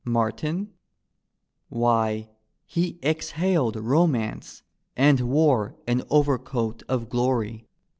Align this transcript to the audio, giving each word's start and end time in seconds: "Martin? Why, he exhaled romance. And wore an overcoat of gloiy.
"Martin? 0.19 0.73
Why, 1.69 2.27
he 2.65 2.97
exhaled 3.03 3.75
romance. 3.75 4.63
And 4.97 5.19
wore 5.29 5.75
an 5.85 6.01
overcoat 6.09 6.81
of 6.89 7.07
gloiy. 7.07 7.65